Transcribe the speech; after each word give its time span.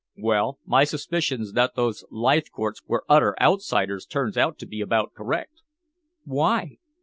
"Well, 0.17 0.57
my 0.65 0.83
suspicions 0.83 1.53
that 1.53 1.75
those 1.75 2.03
Leithcourts 2.09 2.81
were 2.87 3.03
utter 3.07 3.35
outsiders 3.39 4.07
turns 4.07 4.35
out 4.35 4.57
to 4.57 4.65
be 4.65 4.81
about 4.81 5.13
correct." 5.13 5.61
"Why?" 6.25 6.79